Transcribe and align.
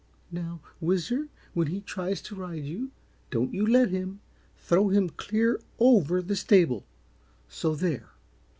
"Now, 0.31 0.61
Whizzer, 0.79 1.27
when 1.53 1.67
he 1.67 1.79
tries 1.79 2.23
to 2.23 2.33
ride 2.35 2.63
you, 2.65 2.89
don't 3.29 3.53
you 3.53 3.63
let 3.63 3.91
him! 3.91 4.19
Throw 4.57 4.89
him 4.89 5.11
clear 5.11 5.61
over 5.77 6.23
the 6.23 6.35
STABLE 6.35 6.83
so 7.47 7.75
there!" 7.75 8.09